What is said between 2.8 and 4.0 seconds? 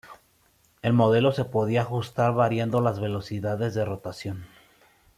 las velocidades de